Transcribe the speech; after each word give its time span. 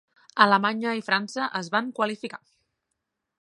Alemanya 0.45 0.93
i 1.01 1.05
França 1.09 1.51
es 1.61 1.69
van 1.77 1.93
qualificar. 2.01 2.41